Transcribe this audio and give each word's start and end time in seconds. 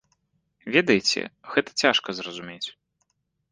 Ведаеце, 0.75 1.21
гэта 1.57 1.69
цяжка 1.85 2.09
зразумець. 2.23 2.67